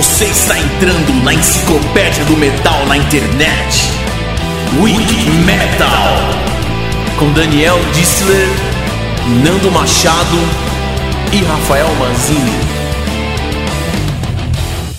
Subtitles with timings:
[0.00, 3.90] Você está entrando na enciclopédia do metal na internet.
[4.80, 6.16] Wiki Metal.
[7.18, 8.48] Com Daniel Dissler,
[9.44, 10.38] Nando Machado
[11.34, 12.60] e Rafael Manzini.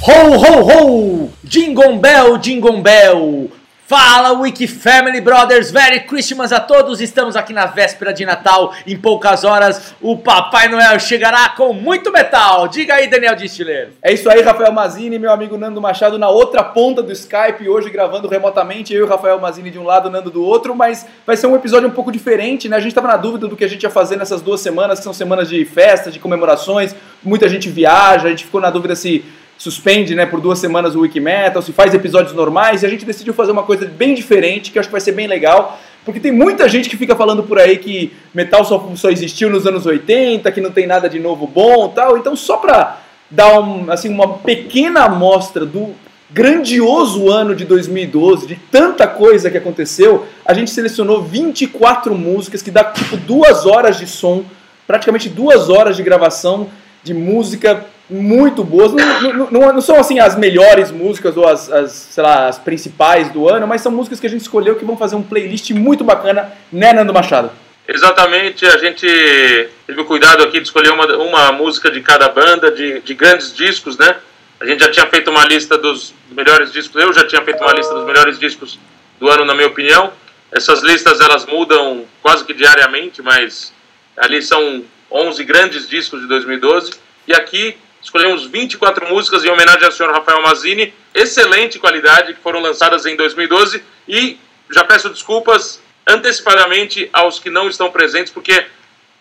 [0.03, 1.29] Ho, ho, ho!
[1.43, 3.49] Jingle Bell, Jingle Bell!
[3.91, 7.01] Fala Wiki Family Brothers, Merry Christmas a todos!
[7.01, 8.73] Estamos aqui na véspera de Natal.
[8.87, 12.69] Em poucas horas, o Papai Noel chegará com muito metal.
[12.69, 13.89] Diga aí, Daniel Distler.
[14.01, 17.89] É isso aí, Rafael Mazini, meu amigo Nando Machado na outra ponta do Skype, hoje
[17.89, 21.35] gravando remotamente, eu e o Rafael Mazini de um lado, Nando do outro, mas vai
[21.35, 22.77] ser um episódio um pouco diferente, né?
[22.77, 25.03] A gente estava na dúvida do que a gente ia fazer nessas duas semanas, que
[25.03, 29.25] são semanas de festas, de comemorações, muita gente viaja, a gente ficou na dúvida se
[29.61, 33.31] suspende né, por duas semanas o Wikimetal, se faz episódios normais, e a gente decidiu
[33.31, 36.31] fazer uma coisa bem diferente, que eu acho que vai ser bem legal, porque tem
[36.31, 40.51] muita gente que fica falando por aí que metal só, só existiu nos anos 80,
[40.51, 44.39] que não tem nada de novo bom tal, então só para dar um, assim, uma
[44.39, 45.93] pequena amostra do
[46.31, 52.71] grandioso ano de 2012, de tanta coisa que aconteceu, a gente selecionou 24 músicas que
[52.71, 54.43] dá tipo duas horas de som,
[54.87, 56.67] praticamente duas horas de gravação
[57.03, 58.91] de música muito boas.
[58.91, 62.59] Não, não, não, não, são assim as melhores músicas ou as, as, sei lá, as
[62.59, 65.71] principais do ano, mas são músicas que a gente escolheu que vão fazer um playlist
[65.71, 67.51] muito bacana, né, Nando Machado?
[67.87, 69.07] Exatamente, a gente
[69.87, 73.53] teve o cuidado aqui de escolher uma, uma música de cada banda, de, de grandes
[73.53, 74.17] discos, né?
[74.59, 77.73] A gente já tinha feito uma lista dos melhores discos, eu já tinha feito uma
[77.73, 78.79] lista dos melhores discos
[79.19, 80.13] do ano, na minha opinião.
[80.51, 83.73] Essas listas elas mudam quase que diariamente, mas
[84.15, 86.93] ali são 11 grandes discos de 2012.
[87.27, 92.59] E aqui Escolhemos 24 músicas em homenagem ao senhor Rafael Mazini, excelente qualidade, que foram
[92.59, 93.83] lançadas em 2012.
[94.07, 94.39] E
[94.71, 98.65] já peço desculpas antecipadamente aos que não estão presentes, porque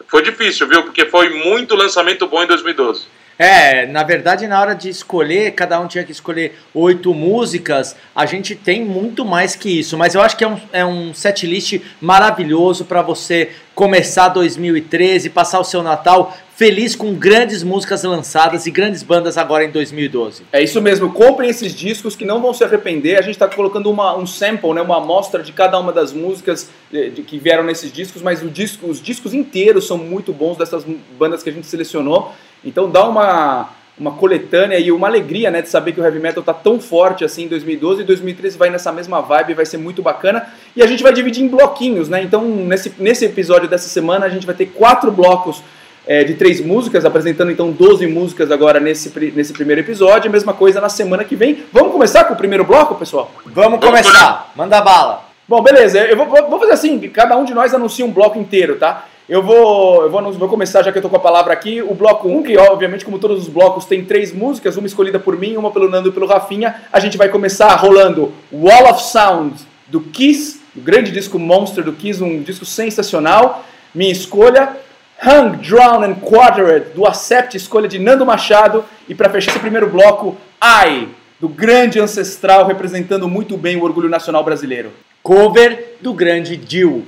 [0.08, 0.82] foi difícil, viu?
[0.82, 3.04] Porque foi muito lançamento bom em 2012.
[3.42, 7.96] É, na verdade, na hora de escolher, cada um tinha que escolher oito músicas.
[8.14, 11.14] A gente tem muito mais que isso, mas eu acho que é um, é um
[11.14, 18.04] set list maravilhoso para você começar 2013, passar o seu Natal feliz com grandes músicas
[18.04, 20.42] lançadas e grandes bandas agora em 2012.
[20.52, 23.16] É isso mesmo, comprem esses discos que não vão se arrepender.
[23.16, 26.68] A gente está colocando uma, um sample, né, uma amostra de cada uma das músicas
[26.92, 30.84] de, de, que vieram nesses discos, mas disco, os discos inteiros são muito bons dessas
[31.18, 32.34] bandas que a gente selecionou.
[32.64, 36.40] Então dá uma, uma coletânea e uma alegria né, de saber que o heavy metal
[36.40, 40.02] está tão forte assim em 2012 e 2013 vai nessa mesma vibe, vai ser muito
[40.02, 40.46] bacana.
[40.74, 42.22] E a gente vai dividir em bloquinhos, né?
[42.22, 45.62] Então nesse, nesse episódio dessa semana a gente vai ter quatro blocos
[46.06, 50.28] é, de três músicas, apresentando então 12 músicas agora nesse, nesse primeiro episódio.
[50.28, 51.64] A mesma coisa na semana que vem.
[51.72, 53.30] Vamos começar com o primeiro bloco, pessoal?
[53.46, 55.28] Vamos começar, manda bala.
[55.46, 58.76] Bom, beleza, eu vou, vou fazer assim, cada um de nós anuncia um bloco inteiro,
[58.76, 59.06] tá?
[59.30, 61.94] Eu vou, eu vou, vou começar, já que eu tô com a palavra aqui, o
[61.94, 65.56] bloco 1, que obviamente, como todos os blocos, tem três músicas, uma escolhida por mim,
[65.56, 66.82] uma pelo Nando e pelo Rafinha.
[66.92, 69.54] A gente vai começar rolando Wall of Sound,
[69.86, 73.64] do Kiss, o grande disco Monster do Kiss, um disco sensacional.
[73.94, 74.76] Minha escolha.
[75.24, 78.84] Hung, Drown and Quartered, do Acept, escolha de Nando Machado.
[79.08, 81.06] E para fechar esse primeiro bloco, I,
[81.38, 84.90] do grande ancestral, representando muito bem o orgulho nacional brasileiro.
[85.22, 87.06] Cover do grande Dio.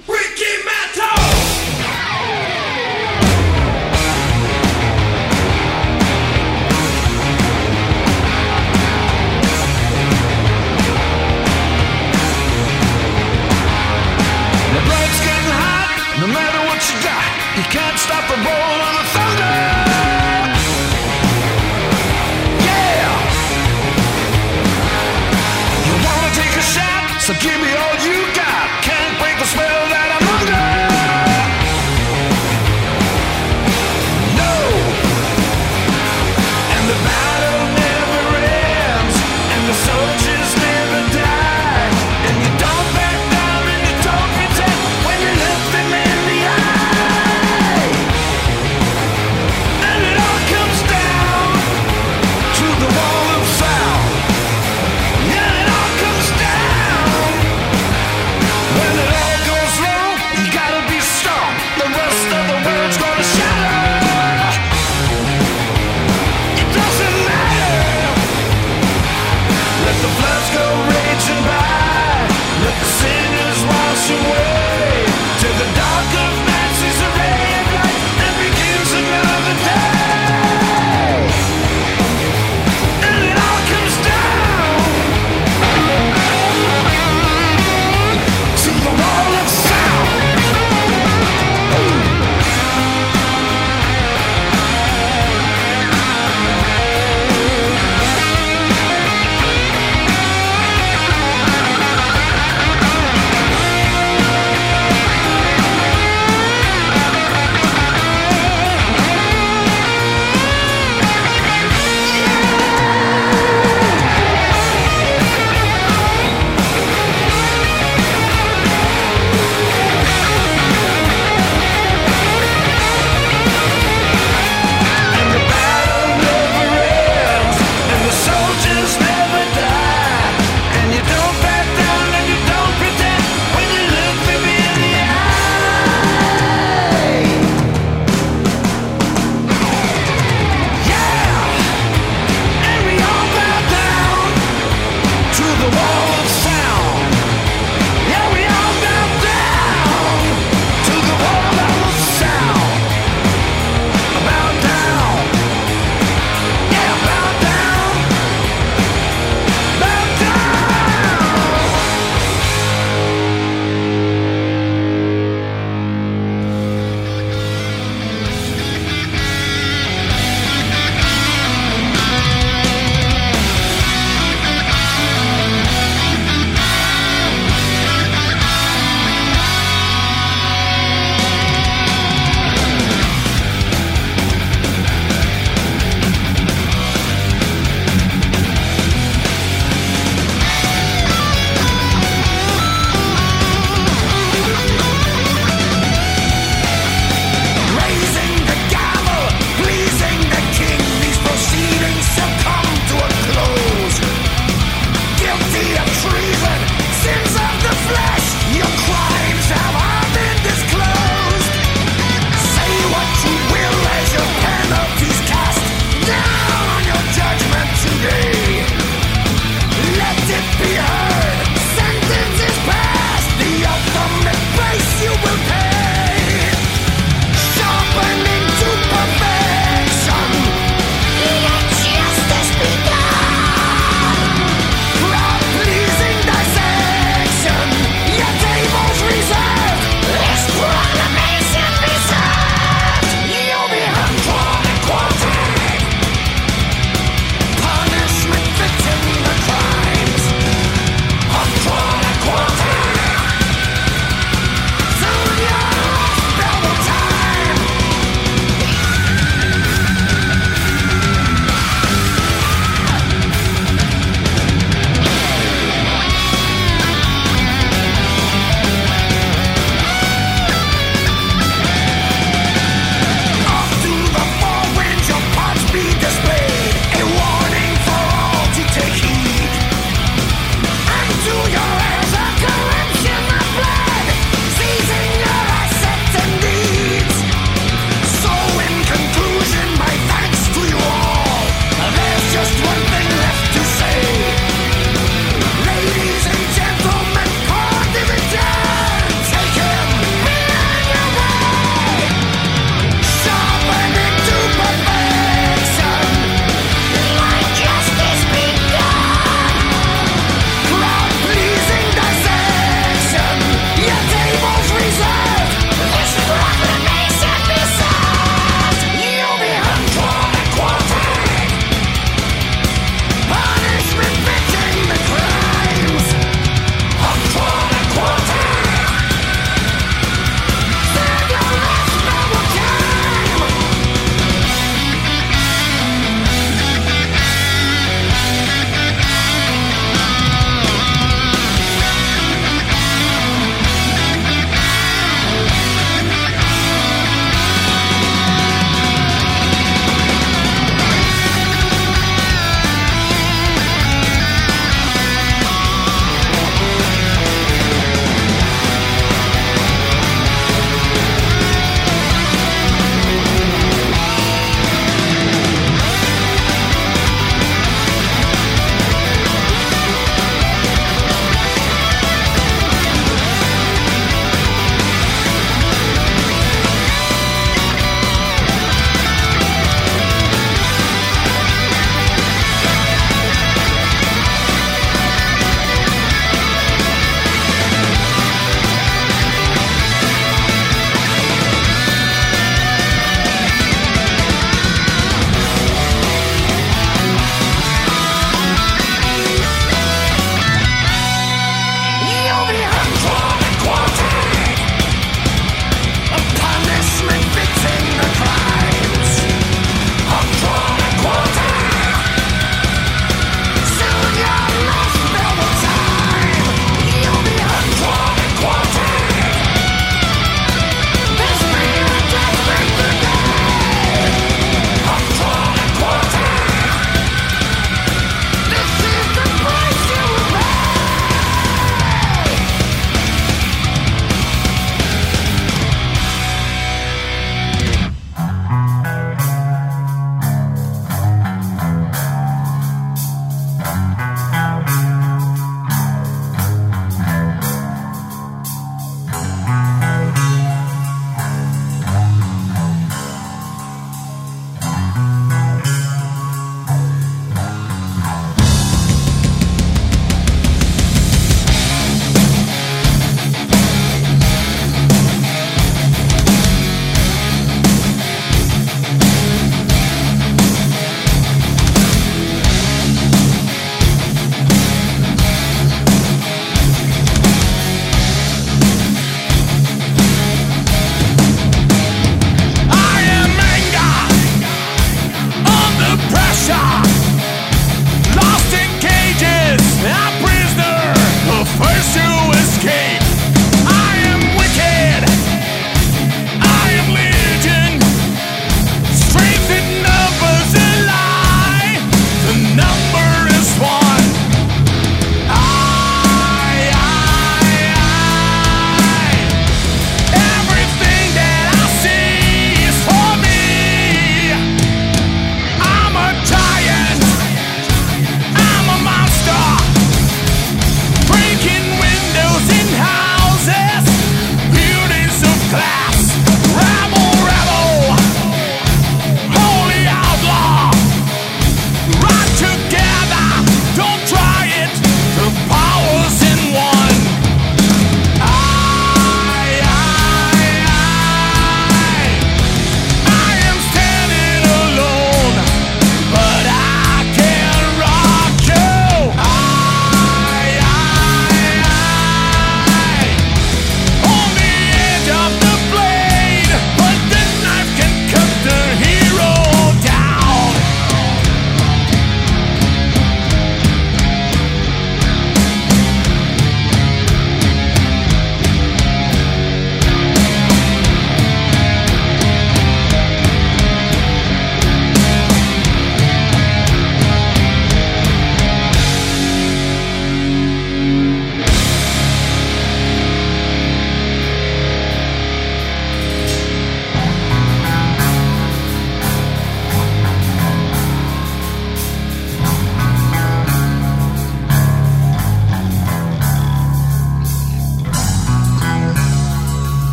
[17.62, 18.22] You can't stop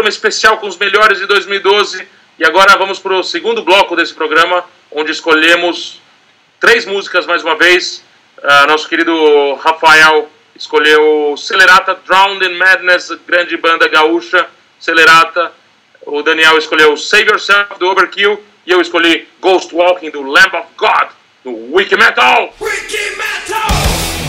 [0.00, 4.14] programa especial com os melhores de 2012 e agora vamos para o segundo bloco desse
[4.14, 6.00] programa, onde escolhemos
[6.58, 8.02] três músicas mais uma vez.
[8.38, 15.52] Uh, nosso querido Rafael escolheu Celerata, Drowned in Madness, grande banda gaúcha, Celerata.
[16.06, 18.42] O Daniel escolheu Save Yourself, do Overkill.
[18.66, 21.08] E eu escolhi Ghost Walking, do Lamb of God,
[21.44, 22.54] do Wiki Metal.
[22.58, 24.19] Wiki Metal!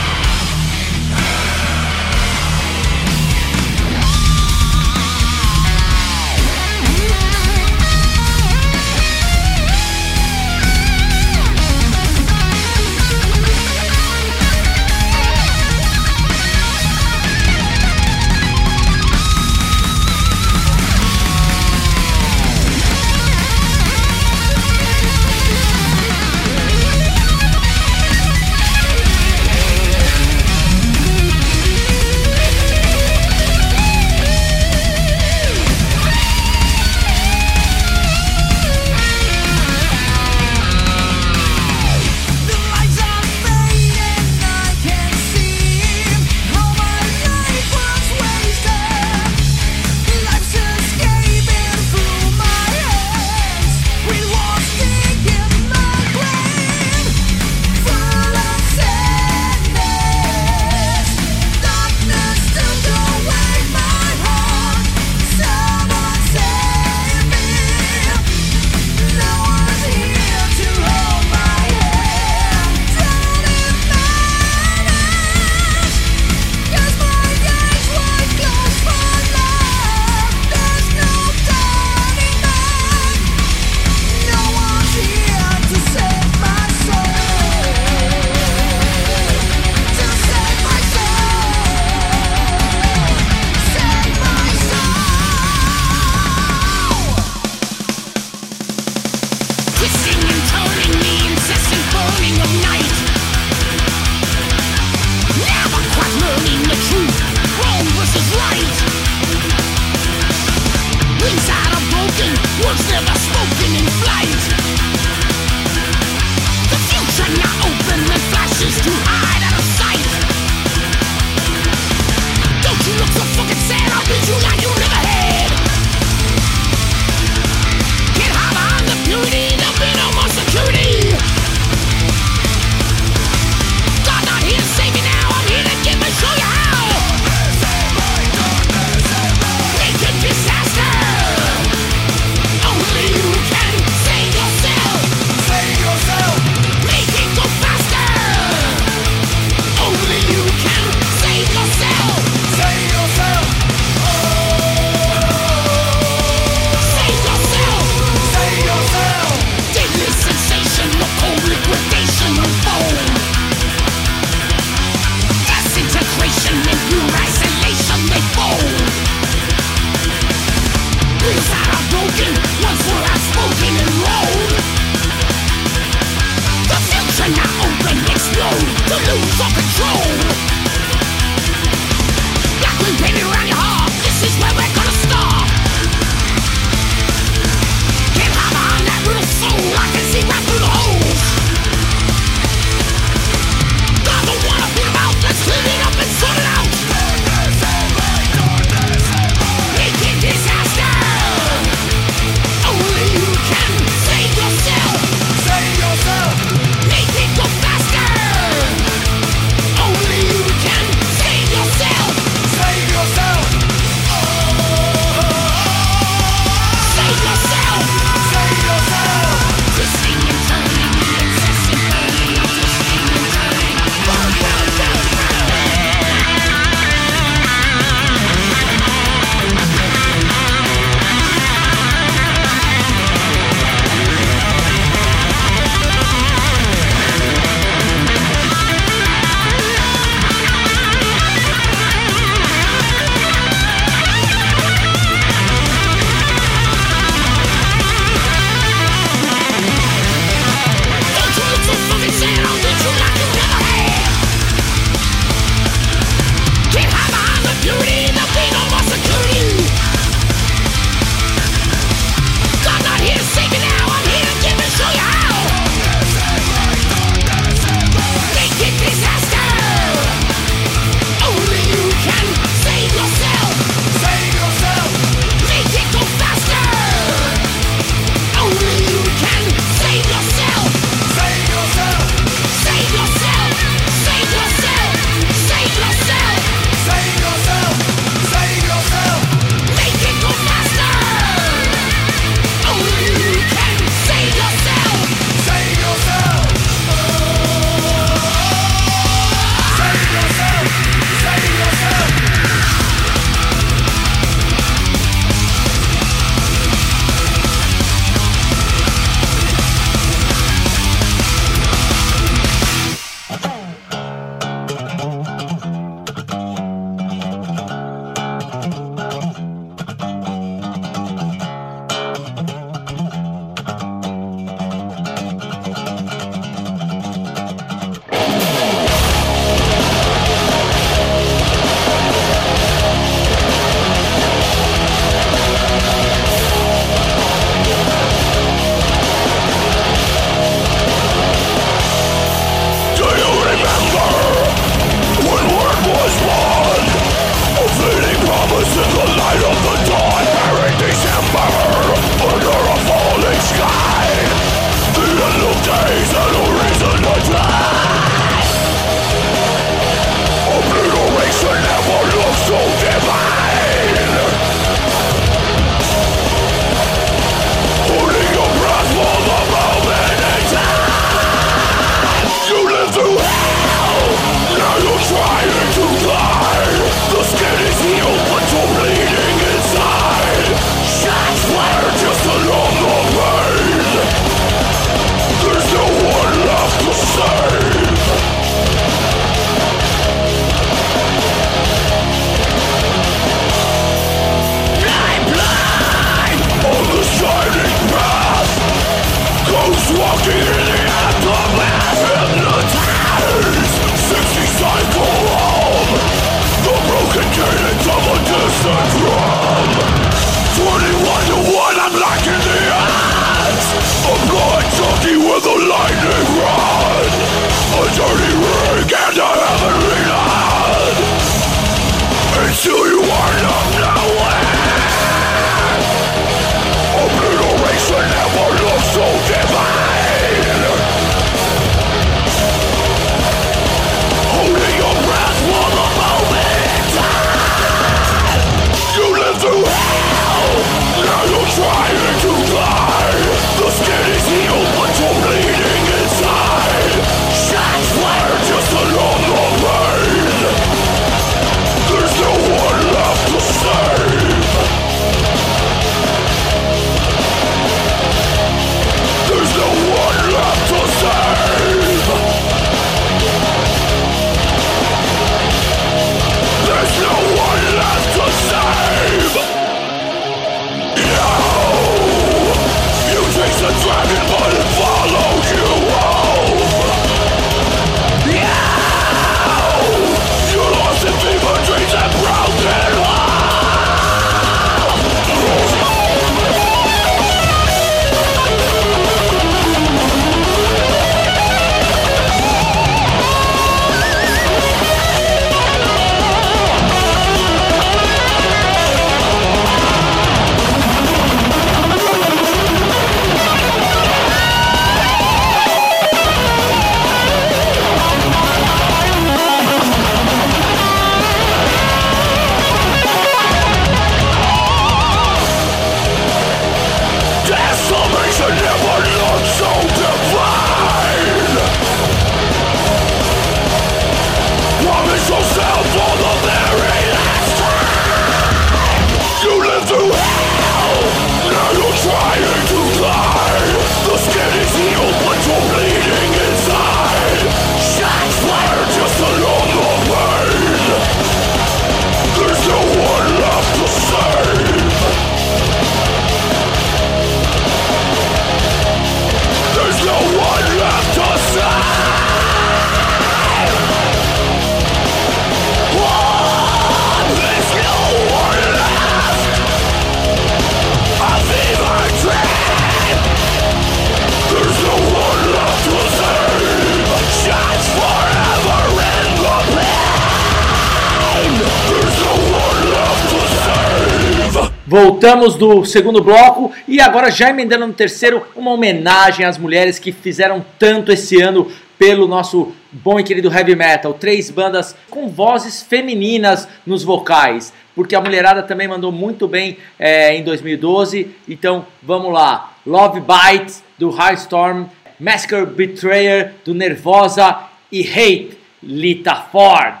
[574.90, 580.10] Voltamos do segundo bloco e agora já emendando no terceiro, uma homenagem às mulheres que
[580.10, 584.12] fizeram tanto esse ano pelo nosso bom e querido heavy metal.
[584.14, 590.34] Três bandas com vozes femininas nos vocais, porque a mulherada também mandou muito bem é,
[590.34, 591.30] em 2012.
[591.48, 594.86] Então vamos lá: Love Bites do High Storm,
[595.20, 597.60] Massacre Betrayer do Nervosa
[597.92, 600.00] e Hate Lita Ford.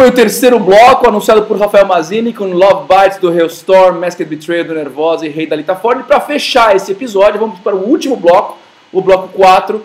[0.00, 4.64] foi o terceiro bloco anunciado por Rafael Mazini com Love Bites do Hailstorm, Masked Betrayal
[4.64, 6.00] do Nervosa e Rei da Lita Ford.
[6.00, 8.56] E para fechar esse episódio, vamos para o último bloco,
[8.90, 9.84] o bloco 4,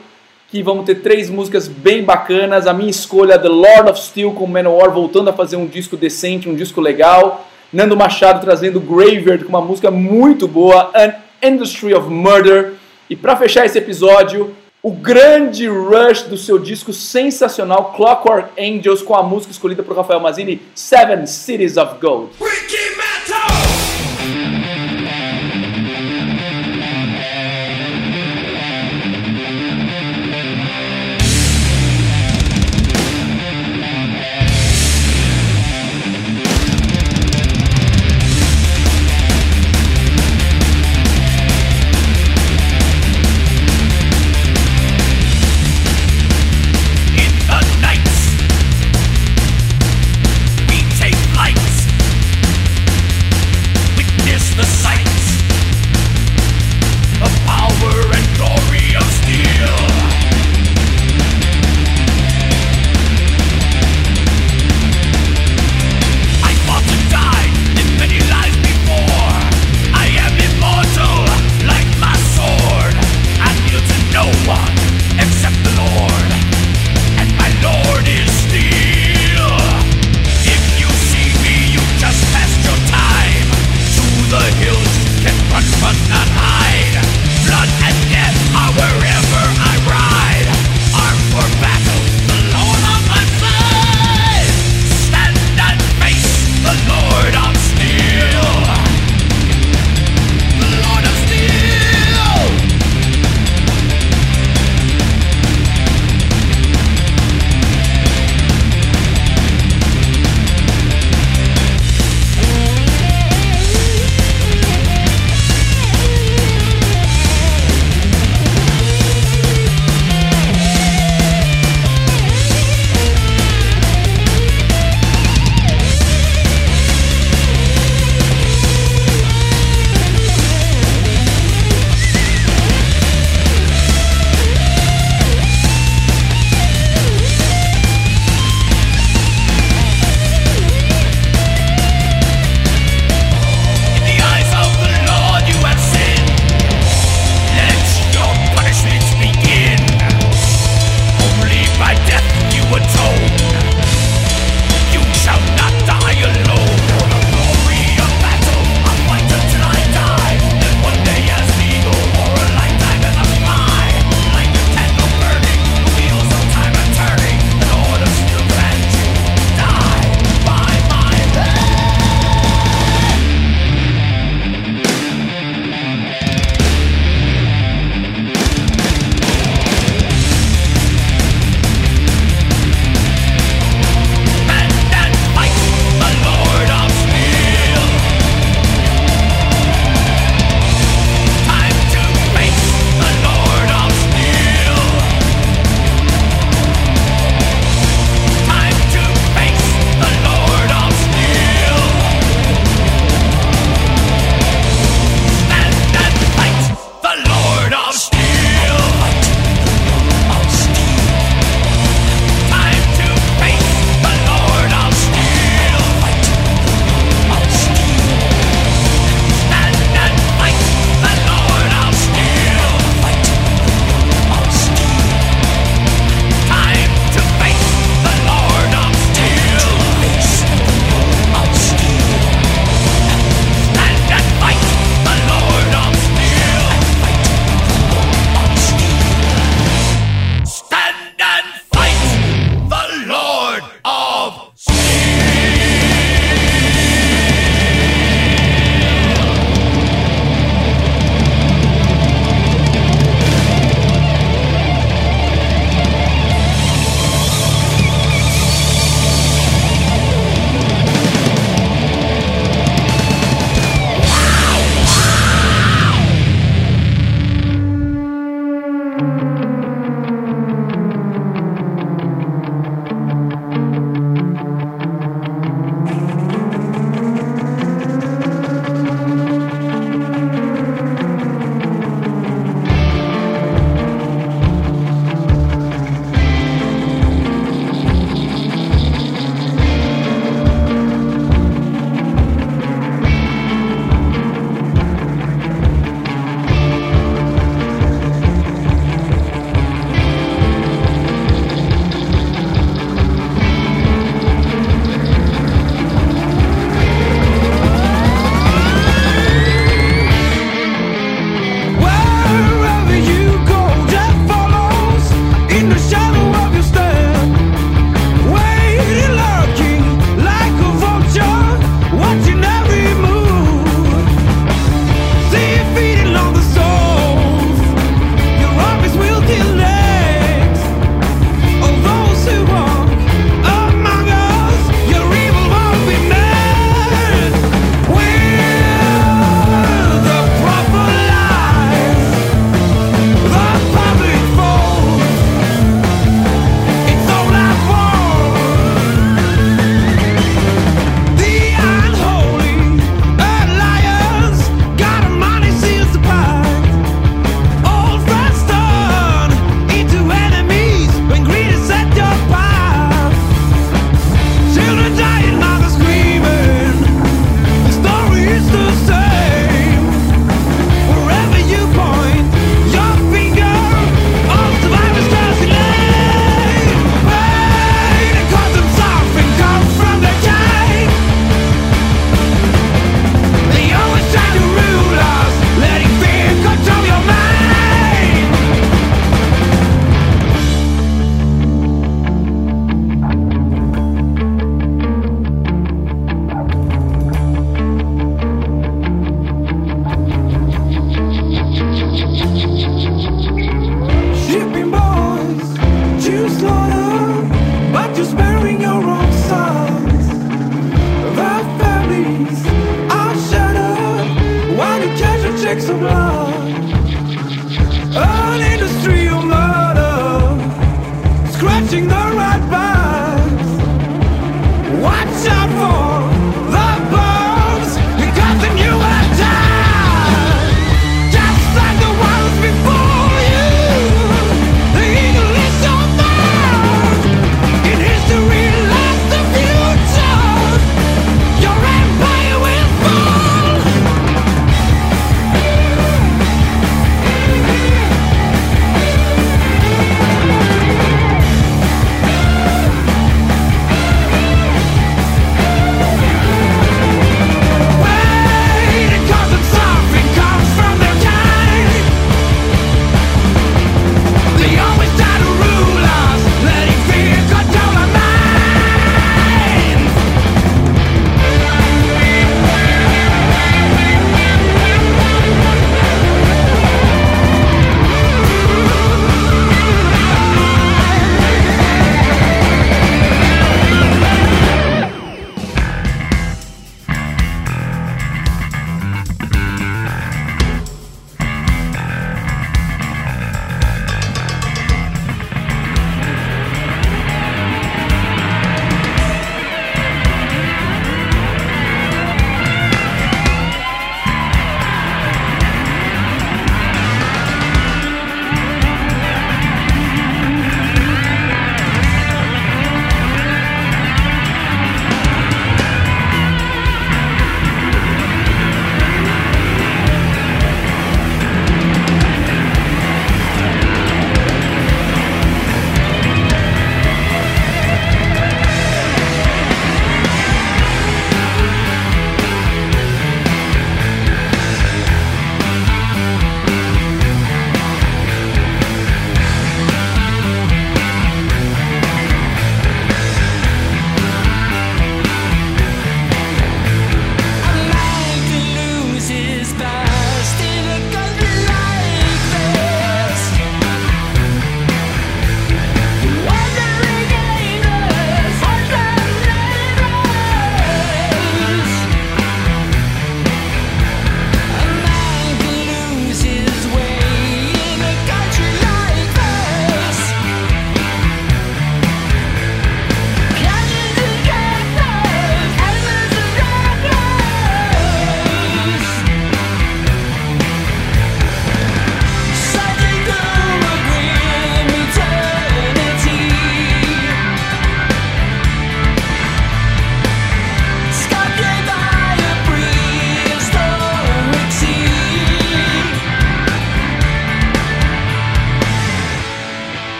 [0.49, 2.65] que vamos ter três músicas bem bacanas.
[2.65, 6.47] A minha escolha The Lord of Steel com Manowar voltando a fazer um disco decente,
[6.47, 7.45] um disco legal.
[7.73, 11.13] Nando Machado trazendo Graveyard com uma música muito boa, An
[11.45, 12.75] Industry of Murder.
[13.09, 14.55] E para fechar esse episódio,
[14.85, 20.19] o grande rush do seu disco sensacional Clockwork Angels com a música escolhida por Rafael
[20.19, 22.29] Mazzini, Seven Cities of Gold.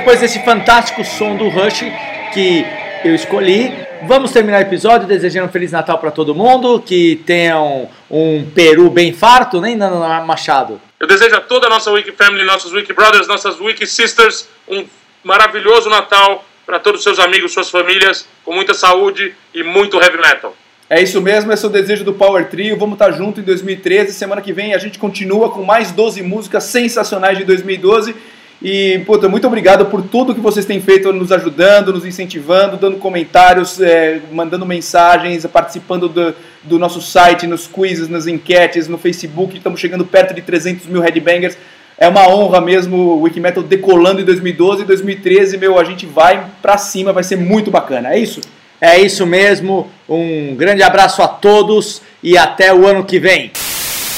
[0.00, 1.84] Depois desse fantástico som do Rush
[2.32, 2.64] que
[3.04, 3.70] eu escolhi,
[4.04, 8.88] vamos terminar o episódio desejando um Feliz Natal para todo mundo, que tenham um peru
[8.88, 10.80] bem farto, nem Nando Machado.
[10.98, 14.86] Eu desejo a toda a nossa Wiki Family, nossos Wiki Brothers, nossas Wiki Sisters, um
[15.22, 20.16] maravilhoso Natal para todos os seus amigos, suas famílias, com muita saúde e muito heavy
[20.16, 20.56] metal.
[20.88, 22.76] É isso mesmo, esse é o desejo do Power Trio.
[22.76, 24.12] Vamos estar junto em 2013.
[24.12, 28.16] Semana que vem a gente continua com mais 12 músicas sensacionais de 2012.
[28.62, 32.98] E, puta, muito obrigado por tudo que vocês têm feito, nos ajudando, nos incentivando, dando
[32.98, 36.34] comentários, é, mandando mensagens, participando do,
[36.64, 39.56] do nosso site, nos quizzes, nas enquetes, no Facebook.
[39.56, 41.56] Estamos chegando perto de 300 mil headbangers.
[41.96, 46.46] É uma honra mesmo o Wikimetal decolando em 2012 e 2013, meu, a gente vai
[46.60, 48.14] pra cima, vai ser muito bacana.
[48.14, 48.40] É isso?
[48.78, 49.90] É isso mesmo.
[50.08, 53.52] Um grande abraço a todos e até o ano que vem.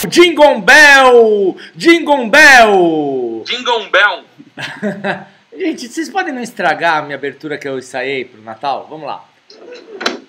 [0.09, 1.57] Jingle Bell!
[1.77, 3.45] Jingle Bell!
[3.47, 4.25] Jingle Bell!
[5.57, 8.87] Gente, vocês podem não estragar a minha abertura que eu ensaiei pro Natal?
[8.89, 9.25] Vamos lá.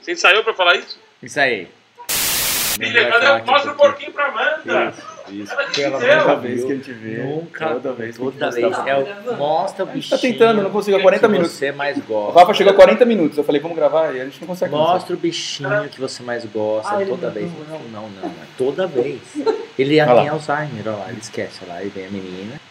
[0.02, 1.00] Você ensaiou pra falar isso?
[1.22, 1.70] Ensaiei.
[2.10, 3.44] Filha, cadê?
[3.50, 4.94] Mostra o porquinho pra Amanda.
[5.30, 6.36] Isso, pela ó.
[6.36, 7.24] vez que a gente vê.
[7.24, 8.18] Nunca, Toda vez.
[8.18, 8.78] que a gente toda vez.
[8.88, 10.18] É o, mostra o A gente bichinho.
[10.20, 11.54] tá tentando, não consigo, há 40 que minutos.
[11.54, 12.40] você mais O gosta.
[12.40, 13.38] Rafa chegou a 40 minutos.
[13.38, 14.72] Eu falei, vamos gravar e a gente não consegue.
[14.74, 17.50] Mostra o bichinho que você mais gosta Ah, ele toda não- vez.
[17.70, 19.22] Não, não, não, é toda vez.
[19.80, 20.30] Ele tem lá.
[20.32, 22.62] Alzheimer, olha lá, ele esquece, olha lá, aí vem a menina.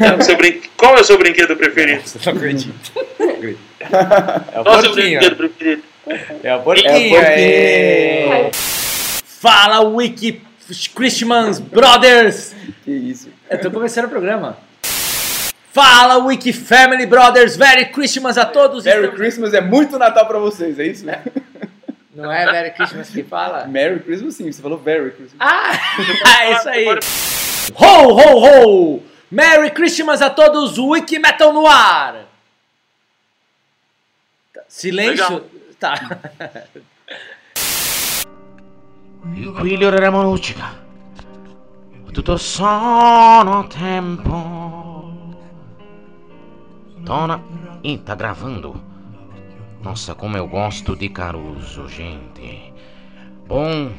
[0.00, 2.02] É o seu brin- Qual é o seu brinquedo preferido?
[2.24, 2.92] Não acredito.
[4.52, 5.82] É o Qual é o seu brinquedo preferido?
[6.42, 7.16] É o É porquinho.
[7.18, 8.50] é.
[9.40, 10.40] Fala, Wiki
[10.94, 12.54] Christmas Brothers!
[12.84, 13.28] Que isso.
[13.50, 14.56] Eu tô começando o programa.
[15.72, 17.56] Fala, Wiki Family Brothers!
[17.56, 18.84] Merry Christmas a todos!
[18.84, 21.04] Merry Estamos- Christmas é muito Natal pra vocês, é isso?
[22.14, 23.66] Não é Merry Christmas que fala?
[23.66, 25.32] Merry Christmas sim, você falou Merry Christmas.
[25.40, 25.72] Ah,
[26.44, 26.86] é isso aí.
[27.74, 28.38] Ho, ho,
[28.96, 29.02] ho!
[29.34, 32.24] Merry Christmas a todos, Wiki Metal no ar!
[34.52, 35.28] Tá, Silêncio?
[35.28, 35.50] Legal.
[35.80, 35.94] Tá.
[39.60, 40.80] Quiglio della musica.
[42.12, 45.12] Tutto sono tempo.
[46.98, 47.42] Dona.
[47.82, 48.80] Ih, tá gravando.
[49.82, 52.72] Nossa, como eu gosto de Caruso, gente.
[53.48, 53.90] Bom.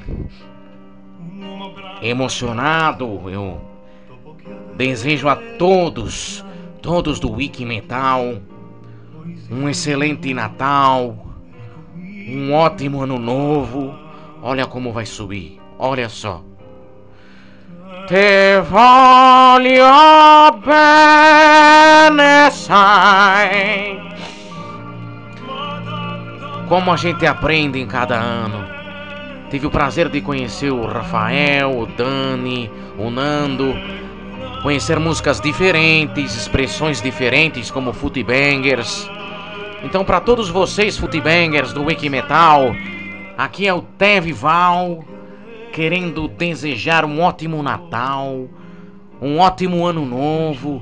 [2.02, 3.75] Emocionado, eu
[4.76, 6.44] desejo a todos,
[6.82, 8.42] todos do Wiki Metal,
[9.50, 11.26] um excelente Natal,
[12.28, 13.94] um ótimo ano novo.
[14.42, 15.60] Olha como vai subir.
[15.80, 16.44] Olha só.
[18.08, 19.86] Te voglio
[20.64, 24.00] bene, sai.
[26.68, 28.64] Como a gente aprende em cada ano.
[29.50, 33.74] Tive o prazer de conhecer o Rafael, o Dani, o Nando.
[34.66, 39.08] Conhecer músicas diferentes, expressões diferentes como Footbangers.
[39.84, 42.74] Então, para todos vocês, Footbangers do Wiki Metal,
[43.38, 45.06] Aqui é o Tev Val,
[45.72, 48.48] querendo desejar um ótimo Natal,
[49.22, 50.82] um ótimo ano novo,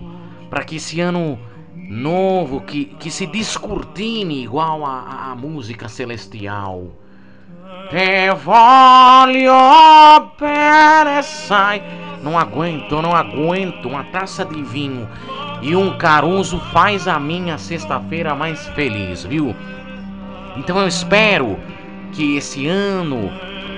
[0.49, 1.37] para que esse ano
[1.75, 6.87] novo, que, que se descortine igual a, a música celestial.
[7.89, 9.51] Te voglio
[10.39, 12.12] bene, sai.
[12.23, 13.87] Não aguento, não aguento.
[13.87, 15.07] Uma taça de vinho
[15.61, 19.53] e um caruso faz a minha sexta-feira mais feliz, viu?
[20.57, 21.59] Então eu espero
[22.13, 23.29] que esse ano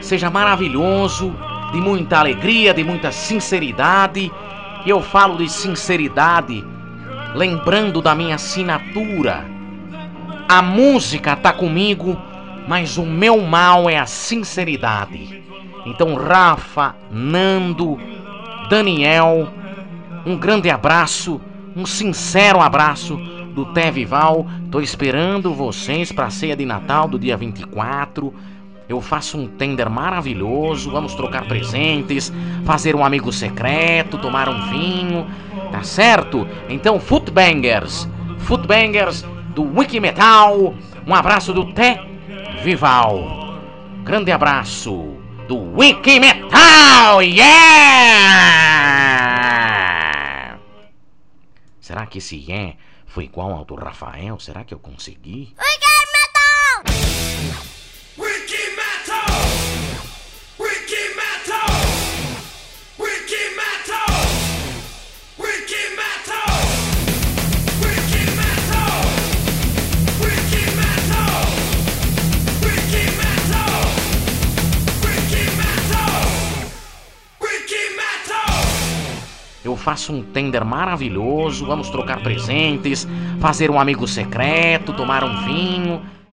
[0.02, 1.34] seja maravilhoso,
[1.72, 4.32] de muita alegria, de muita sinceridade.
[4.86, 6.64] E eu falo de sinceridade,
[7.34, 9.46] lembrando da minha assinatura.
[10.48, 12.16] A música tá comigo,
[12.68, 15.44] mas o meu mal é a sinceridade.
[15.86, 18.00] Então, Rafa, Nando,
[18.70, 19.48] Daniel,
[20.26, 21.40] um grande abraço,
[21.76, 23.16] um sincero abraço
[23.54, 24.48] do Tevival.
[24.72, 28.34] Tô esperando vocês para a ceia de Natal do dia 24.
[28.90, 32.34] Eu faço um tender maravilhoso, vamos trocar presentes,
[32.66, 35.28] fazer um amigo secreto, tomar um vinho,
[35.72, 36.48] tá certo?
[36.68, 38.08] Então, Footbangers,
[38.40, 39.24] Footbangers
[39.56, 40.74] do Wiki Metal,
[41.06, 42.00] um abraço do Te
[42.64, 43.60] Vival.
[44.04, 45.15] Grande abraço
[45.48, 48.56] do Wiki Metal, yeah!
[51.80, 54.40] Será que esse yeah foi igual ao do Rafael?
[54.40, 55.54] Será que eu consegui?
[55.58, 55.86] Wiki
[79.86, 83.08] Faço um tender maravilhoso, vamos trocar presentes,
[83.40, 86.02] fazer um amigo secreto, tomar um vinho